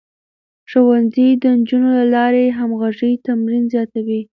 [0.69, 4.21] ښوونځی د نجونو له لارې د همغږۍ تمرين زياتوي.